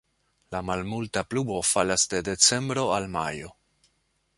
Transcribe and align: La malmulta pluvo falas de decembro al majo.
La 0.55 0.61
malmulta 0.69 1.23
pluvo 1.33 1.59
falas 1.73 2.07
de 2.15 2.23
decembro 2.31 2.87
al 2.97 3.09
majo. 3.19 3.55